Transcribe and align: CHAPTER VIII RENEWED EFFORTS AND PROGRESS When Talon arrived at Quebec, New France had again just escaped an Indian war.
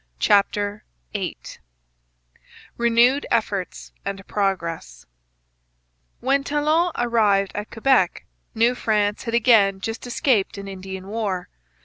CHAPTER 0.17 0.83
VIII 1.13 1.37
RENEWED 2.75 3.27
EFFORTS 3.29 3.91
AND 4.03 4.25
PROGRESS 4.25 5.05
When 6.21 6.43
Talon 6.43 6.91
arrived 6.95 7.51
at 7.53 7.69
Quebec, 7.69 8.25
New 8.55 8.73
France 8.73 9.25
had 9.25 9.35
again 9.35 9.79
just 9.79 10.07
escaped 10.07 10.57
an 10.57 10.67
Indian 10.67 11.07
war. 11.07 11.49